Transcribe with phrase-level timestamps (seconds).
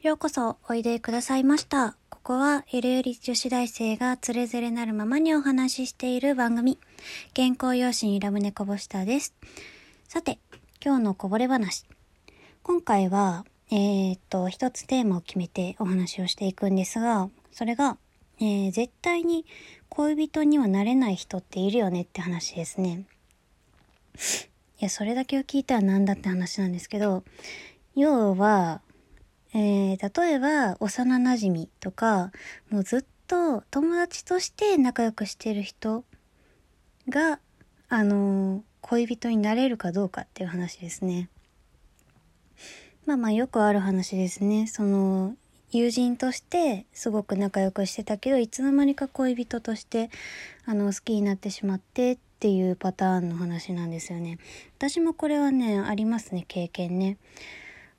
[0.00, 1.96] ようこそおいでくださいました。
[2.08, 6.78] ここはゆるゆり女子大生がつれづれなるままにお話ししている番組、
[7.34, 9.34] 原稿用紙にラムネこぼしたです。
[10.06, 10.38] さて、
[10.80, 11.84] 今日のこぼれ話。
[12.62, 17.98] 今回は、えー、っと、一つテーマを決めてお話をしていくんですが、それが、
[18.38, 19.46] えー、絶対に
[19.88, 23.02] 恋人にはなれない人っているよねって話ですね。
[24.80, 27.24] いや、それだけを聞いたらなんだって話なんですけど、
[27.96, 28.80] 要は、
[29.54, 32.32] えー、例えば、幼馴染とか、
[32.70, 36.04] もうずっと友達として仲良くしてる人
[37.08, 37.40] が、
[37.88, 41.28] あのー恋人になれるかどうかっていう話ですね。
[43.04, 44.66] まあまあよくある話ですね。
[44.66, 45.34] その、
[45.70, 50.10] 友人としてすごく仲良くしてたけど、いつの間にか恋人として、
[50.64, 54.38] あの、好きになってしまってっていうパターンの話なんですよね。
[54.78, 57.18] 私もこれはね、ありますね、経験ね。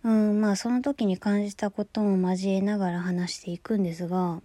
[0.04, 4.42] うん、まあその時に感じたことも交えながら話していくんですが、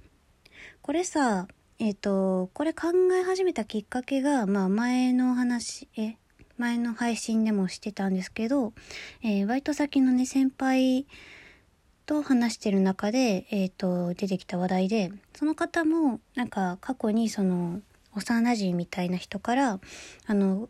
[0.83, 1.47] これさ、
[1.78, 6.16] えっ、と、これ考え始めたきっかけが、まあ前の話、え、
[6.56, 8.72] 前の配信でもしてたんですけど、
[9.22, 11.06] えーバイト先のね、先輩
[12.06, 17.80] と話してる中で、えっ、と、出てきた話題で、その方も、なんか過去にその、
[18.14, 19.80] 幼馴染みたいな人から、
[20.27, 20.69] あの、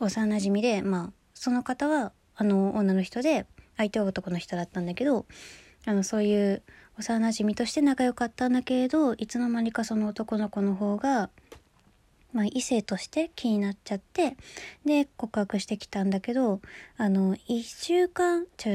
[0.00, 3.46] 幼馴染で、まあ、その方は、あの、女の人で、
[3.78, 5.24] 相手は男の人だったんだけど、
[5.86, 6.62] あの、そういう
[6.98, 11.30] 幼馴染として仲良かったんだけれど、いつの間にかその男の子の方が、
[12.32, 14.36] まあ、異性として気になっちゃって、
[14.84, 16.60] で、告白してきたんだけど、
[16.98, 18.72] あの、一週間、ちょ、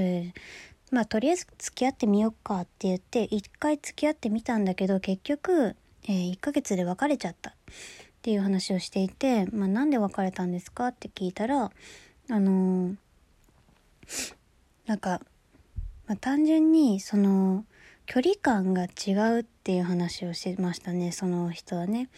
[0.92, 7.54] まあ、とりあえず付き合ってみようかって言って、一回付き合ってみたんだけど、結局、えー、1ヶ月で別れちゃったっ
[8.22, 11.72] ていう話をしていて、まあ、なんで別れたんですかって聞いたら、
[12.30, 12.96] あのー
[14.86, 15.22] なんか、
[16.08, 17.66] まあ、単純に、その、
[18.06, 22.10] 距離感が違うっていう話をしてましたね、その人はね。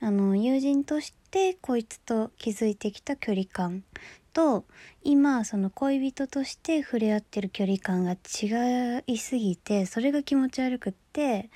[0.00, 3.84] あの、友人としてこいつと築いてきた距離感
[4.32, 4.64] と、
[5.02, 11.50] 今、その恋人として触れ合ってる距離感が違いすぎて、それが気持ち悪くって、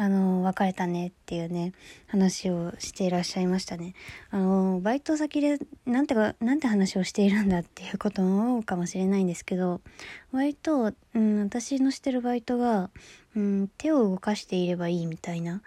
[0.00, 1.72] あの、別れたねっていうね、
[2.06, 3.94] 話をしていらっしゃいましたね。
[4.30, 9.80] あの、バイト先で、なんてか、なんて話をしているんだっていうことも思うかもしれないんですけど、
[10.30, 12.90] 割と、うん、私のしてるバイトが、
[13.34, 15.62] うん、手を動かしていればいいみたいな。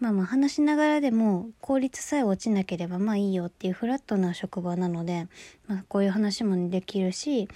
[0.00, 5.26] まあまあ話しながらでも効率さえ落ちなければまあいいよっていうフラットな職場なので、
[5.68, 7.48] まあこういう話もできるし、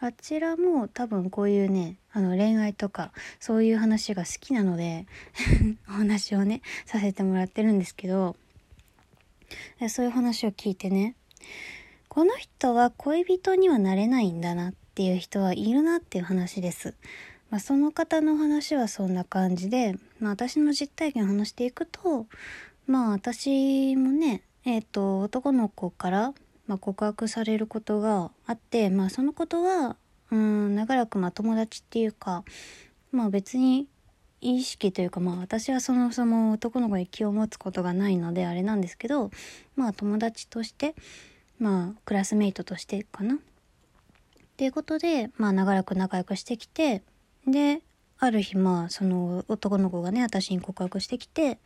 [0.00, 5.06] あちらも多分こういうね、あの恋愛とかそういう話が好きなので
[5.88, 8.36] お話をね、させてもらってるんですけど、
[9.88, 11.16] そういう話を聞いてね、
[12.08, 16.94] この人は恋人にはなれないんだなっていう人はいるなっていう話です。
[17.50, 22.26] まあ、その方の話はそんな感じで、まあ、私の実体験を話していくと、
[22.86, 26.34] まあ、私もね、えっ、と、男の子から、
[26.68, 29.96] まあ、告白されることがあって、まあ、そのことは、
[30.30, 32.44] うん、長らくまあ友達っていうか、
[33.10, 33.88] まあ別に
[34.40, 39.30] 意識というか、まあ私はそもそも男の子に気を持つことがないのであれなんですけど、
[39.74, 40.94] まあ友達として、
[41.58, 43.34] まあクラスメイトとしてかな。
[43.34, 43.38] っ
[44.58, 47.02] ていうことで、まあ長らく仲良くしてきて、
[47.46, 47.80] で、
[48.18, 51.58] ある日まあその男の子がね、私に告白してきて、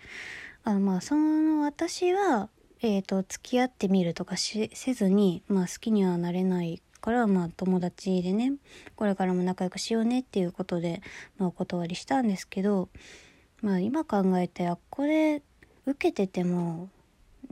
[0.62, 2.48] あまあその私は、
[2.84, 8.54] えっ、と、付き合ってみるとかせずに、まあ好きにはなれないから、まあ友達でね、
[8.96, 11.00] これからも仲良くしようねっていうことで、
[11.38, 12.88] まあお断りしたんですけど、
[13.60, 15.42] まあ今考えて、あ、これ
[15.86, 16.88] 受けてても、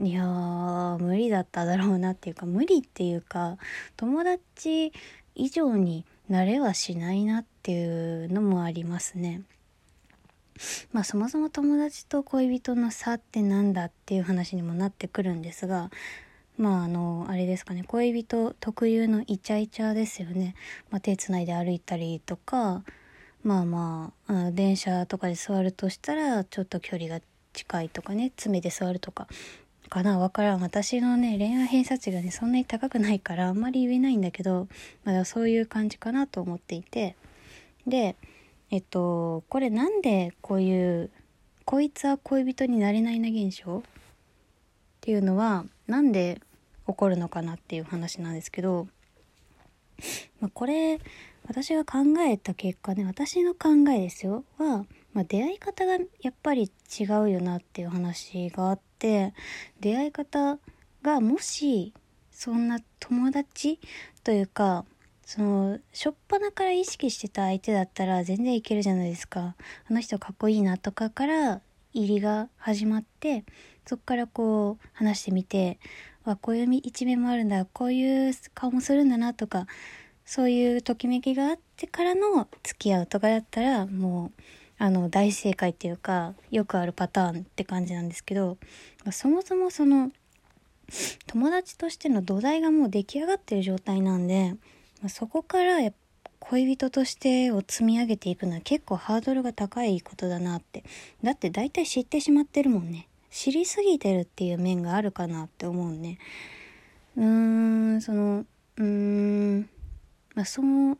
[0.01, 3.57] いやー、無理だっただろうなっていうか、無理っていうか、
[3.95, 4.91] 友達
[5.35, 9.43] 以上になれはしないなっていうのもありますね。
[10.93, 15.89] まあそもそも友達と恋人の差ってなんだっていう話にもなってくるんですが、
[16.57, 20.55] まああの、あれですかね、恋人特有のイチャイチャですよね。
[20.89, 22.83] まあ手つないで歩いたりとか、
[23.43, 27.21] まあまあ、あ電車とかで座るとしたら、ちょっと距離が
[27.53, 29.27] 近いとかね、爪で座るとか、
[29.89, 30.61] かなわからん。
[30.61, 34.67] 私のね、恋愛偏差値がね、そんなに高くないから、あんまり言えないんだけど、
[35.03, 37.15] まだそういう感じかなと思っていて。
[37.87, 38.15] で、
[38.71, 41.11] えっと、これなんでこういう、
[41.65, 43.79] こいつは恋人になれないな現象？
[43.79, 43.81] っ
[45.01, 46.41] ていうのは、なんで
[46.87, 48.87] 起こるのかなっていう話なんですけど、
[50.39, 50.99] まあ、これ、
[51.47, 59.33] 私が考えた結果ね、私の考えですよ、は、まあ、出会い方がやっぱり違うよなっていう話があって、
[59.81, 60.59] 出会い方
[61.01, 61.93] がもし、
[62.31, 63.79] そんな友達
[64.23, 64.85] というか、
[65.31, 69.55] その初っ端から意識してた相手だったら全然いけるじゃないですか。
[69.89, 71.61] あの人かっこいいなとかから
[71.93, 73.45] 入りが始まって
[73.85, 75.79] そっからこう話してみて
[76.25, 79.67] あこういう一面もあるんだこういう顔もするんだなとか
[80.25, 84.41] そういうときめきがあってからの付き合うとかだったらもう
[84.79, 88.57] あの大正解っていうかよくあるパターンって感じなんですけど
[89.13, 90.11] そもそもその
[91.25, 94.55] 友達としての土台がもう出来上がってる状態なんで
[95.01, 95.77] まそこから
[96.39, 100.83] 恋人としてを積み上げていくのは結構ハードルが高いことだなって。
[101.23, 103.07] だって大体知ってしまってるもんね。
[103.29, 106.17] 知りすぎてるっていう面があるかなって思うね。
[107.15, 107.25] うー
[107.95, 108.45] んその
[108.77, 109.69] うーん
[110.35, 110.97] まあその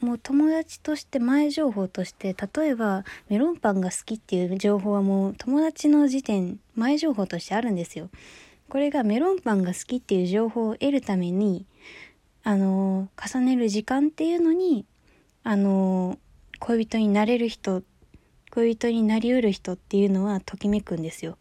[0.00, 8.10] もう友達として前情報として例えばメロンパンが好きっていう情報はもう友達の時点前情報としてあるんですよ。
[8.68, 11.66] これがメロンパンが好きっていう情報を得るために
[12.48, 14.86] あの重ねる時間っていうのに
[15.42, 16.16] あの
[16.60, 17.82] 恋人になれる人
[18.52, 21.38] 恋人になりうる人っていうのはときめくんですよ。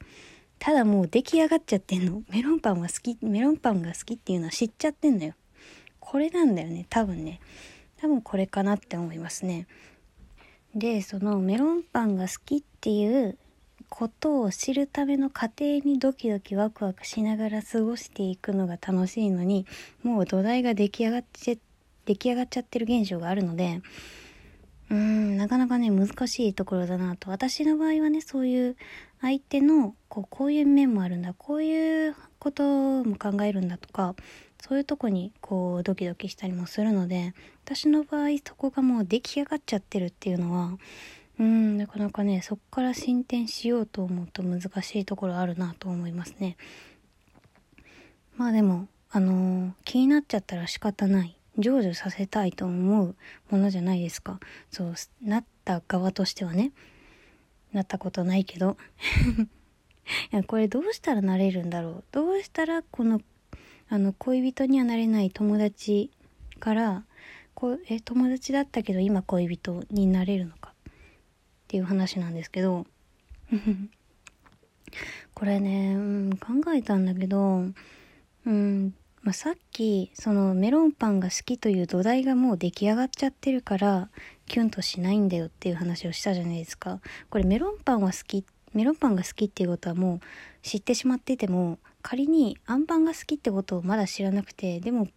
[0.57, 2.23] ただもう出来上がっちゃってんの。
[2.31, 5.35] メロンパンは好き、メロンパンが好きっていうのは知っちゃってんのよ。
[5.99, 7.39] これなんだよね、多分ね。
[7.97, 9.67] 多分これかなって思いますね。
[10.73, 13.37] で、そのメロンパンが好きっていう
[13.95, 19.65] ことを知るための過程にドキドキワクワクしながら過ごしていくのが楽しいのに、
[20.03, 21.55] もう土台が出来上がっちゃ、
[22.05, 23.81] 出来上がっちゃってる現象があるので、
[24.89, 27.31] うーん、なかなかね、難しいところだなと。
[27.31, 28.75] 私の場合はね、そういう
[29.21, 32.63] 相手の、こう、こういう面もあるんだ、こういうこと
[33.05, 34.13] も考えるんだとか、
[34.59, 37.33] そういうとこに、こう、ドキドキしたりもするので、
[37.63, 40.77] 私の場合、そこがもう出来上がっちゃってるっていうのは、
[41.39, 46.55] うん、なかなかね、そこから進展しようと思うと難しいところあるなと思いますね。
[48.37, 51.37] まあでも、あのー、気になっちゃったら仕方ない。
[51.57, 53.15] 成就させたいと思う
[53.49, 54.39] ものじゃないですか。
[54.69, 56.71] そう、なった側としてはね。
[57.71, 58.77] なったことないけど。
[60.31, 62.03] いや、これどうしたらなれるんだろう。
[62.11, 63.21] どうしたらこの、
[63.89, 66.11] あの、恋人にはなれない友達
[66.59, 67.05] から、
[67.53, 70.74] こえ、友達だったけど今恋人になれるのか
[71.65, 72.85] っていう話なんですけど。
[75.33, 77.65] これね、うん、考えたんだけど、
[78.45, 84.09] うん、まあ、さっきそのメロンパンが好きという土台がもう出来上がっちゃってるから
[84.45, 90.19] キュンとしないんだよっていう話をしたじゃないですかこれメロンパンは好きメロンパンが好きっていうことはもう
[90.61, 95.07] 知ってしまってても仮にアンパンが好きってことをまだ知らなくてでも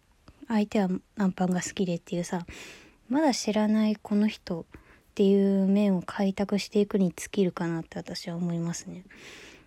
[0.47, 2.45] 相手はアンパンが好きでっていうさ
[3.09, 4.65] まだ知らないこの人
[5.09, 9.03] っていう面を開拓していくに尽きるかなって私は思いますね。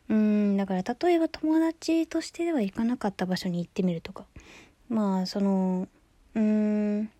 [0.09, 4.25] うんだから例えば友達としてでは行かなかった場所に行ってみるとか。
[4.89, 5.89] まあその
[6.35, 7.11] うん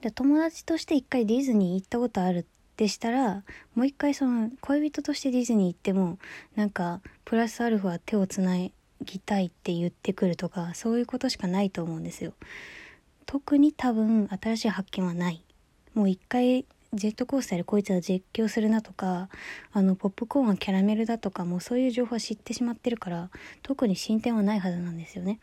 [0.00, 2.44] で友達として一回ディズニー行ったことあるっ
[2.76, 3.42] てしたら
[3.74, 6.18] もう一回その恋人としてディズニー行っても
[6.54, 12.32] なんかプラスアルファ手をつなぎたいって言ってくるとかそういうことしかないと思うんですよ。
[13.26, 15.42] 特に多分新しい発見はない。
[15.94, 19.28] もう一回ジェットコースターでこいつは実況するなとか
[19.72, 23.30] あのポップコーンはキャラメルだとかもうそういう情報は知ってしまってるから
[23.62, 25.40] 特に進展はないはずなんですよね。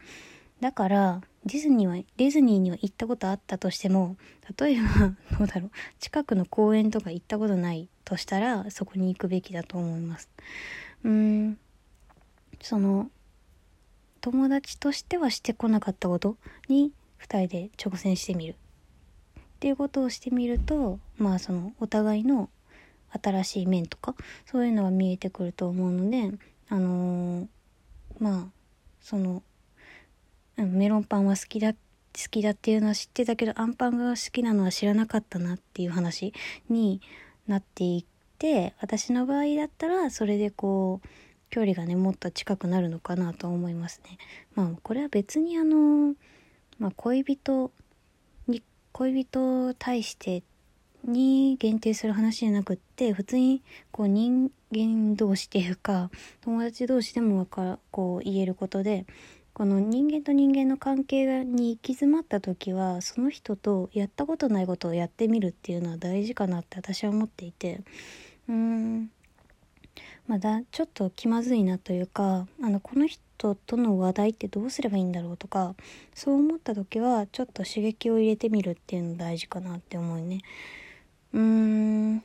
[0.62, 4.16] だからディズニーはディズニーには行ったことあったとしても
[4.58, 10.30] 例えば どうだろう近くの公園とか行ったことないとしたらそこに行くべきだと思います。
[11.04, 11.60] うーん
[12.62, 13.12] その
[14.22, 16.38] 友達としてはしてこなかったこと
[16.70, 18.56] に2人で挑戦してみる。
[19.64, 22.50] っていうことをしてみるとまあそのお互いの
[23.24, 24.14] 新しい面とか
[24.46, 26.32] そういうのが見えてくると思うので
[26.68, 27.48] あのー、
[28.20, 28.46] まあ
[29.00, 29.42] その
[30.58, 31.78] メロンパンは好きだ好
[32.30, 36.34] きだっていうのは知ってたけどアンパンが好きなのは知らなかったなっていう話
[36.70, 37.00] に
[37.48, 38.06] なっていっ
[38.38, 41.08] て私の場合だったらそれでこう
[41.52, 44.18] 距離がねもっと近くなるのかなと思いますね。
[44.56, 46.16] まあこれは別にあの
[46.80, 47.72] まあ、恋人
[48.94, 50.44] 恋人対して
[51.04, 56.10] に限定する話じゃなくって普通にこう人間同士っていうか
[56.42, 59.06] 友達同士でもかこう言えることで
[59.54, 67.82] この人間と人間の関係に行き詰まった時はその人とやったことないことをやってみるっていうのは大事かなって私は思っていて。
[68.48, 69.12] うーん。
[70.26, 75.76] まだちょっと気まずいなというかあのこの人人との話題ってどうすればいいんだろうとか
[76.14, 80.40] そう思った時はちょっと刺激を入れてみるっていうの大事かなって思うね。
[81.34, 82.24] うーん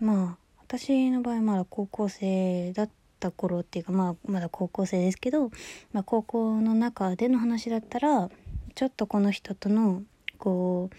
[0.00, 5.50] まあ私の場合まだ高校生だった頃っていうかまあまだ高校生ですけど、
[5.92, 8.30] まあ、高校の中での話だったら
[8.74, 10.02] ちょっとこの人との
[10.38, 10.96] こう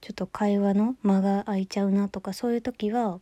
[0.00, 3.18] ちょっと会話の間が空いちゃうなとかそういう時は、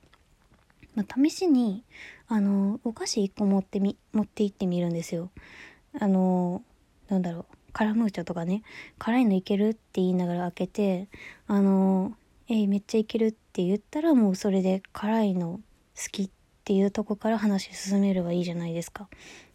[0.95, 1.85] まあ、試しに
[2.29, 5.31] あのお菓子1個持ってみ持って行ってみるんですよ。
[5.99, 6.63] あの
[7.09, 8.63] なんだろうカラムーチョとかね
[8.99, 11.09] 辛いのいけるって言いながら開けて
[11.47, 12.17] あの
[12.49, 15.61] え、めっちゃいけるって言ったらもうそれで辛いの
[15.97, 16.31] 好きっ
[16.65, 19.09] ていうとこから話進めればいいじゃないですか。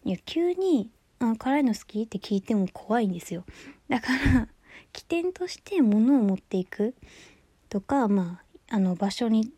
[0.03, 3.45] いや急にあ辛いの好きって聞いても怖いんですよ。
[3.89, 4.47] だから
[4.91, 6.95] 起点として物を持っていく
[7.69, 9.51] とかまああの場所に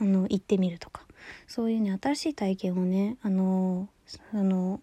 [0.00, 1.06] あの行ってみるとか
[1.46, 3.88] そういうね新しい体験をねあの
[4.32, 4.80] あの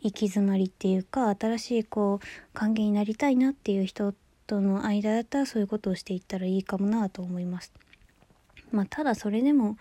[0.00, 4.14] 行き詰まりっていうか新しいこう歓迎になりたいなっていう人
[4.46, 7.72] との間だったらそういうことをしていったらいいかもなと思います。
[8.72, 9.76] まあ、ただそれでも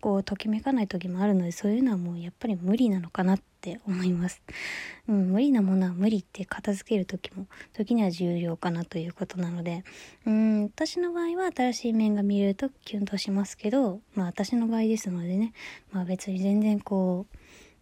[0.00, 4.42] こうときめかない時もあるのでそういうのはもうやっぱり無理なのかなって思います。
[5.06, 9.84] うん、無理なものは無理って片付ける時も時には重要かなということなので
[10.24, 15.52] うん私の場合は新しい面が見れるとキュンとしますけどまあ私の場合ですのでね
[15.92, 17.36] まあ別に全然こう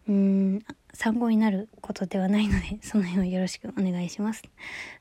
[0.09, 4.41] うん、参考になることではないので、 その辺をよろしくお願いします。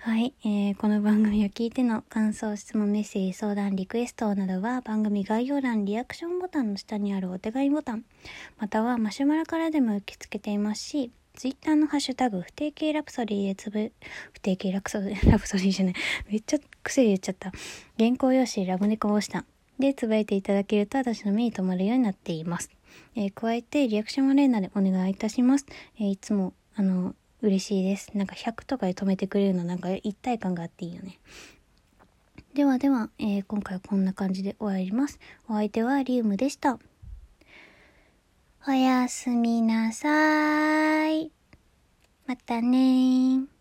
[0.00, 8.04] はい、えー、この番組を聞いての感想、質問、メッセージ、相談、リクエストなどは番組概要欄、リアクションボタンの下にあるお手紙ボタン、
[8.58, 13.92] またはマシュマロからでも受け付けていますし、ツイッターのハッシュタグ、不定形ラプソディーでつぶ、
[14.34, 15.94] 不定形ラプソディ、ラプソディじゃない。
[16.30, 17.50] めっちゃ癖言っちゃった。
[17.98, 19.46] 原稿用紙ラブネコボタン
[19.78, 22.70] でつぶやいていただけると私の目に留まるようになっています。
[23.14, 25.66] えー、加えてリアクションはレーナでお願いいたします。
[25.99, 28.11] えー、いつも、あの、嬉しいです。
[28.14, 31.18] なんか100とかで止めてくれるのなんか一体感があっていいよね。
[32.54, 35.20] ではでは、えー、今回はこんな感じで終わります。
[35.49, 36.78] お相手はリウムでした。
[38.66, 41.30] おやすみなさい。
[42.26, 43.57] またね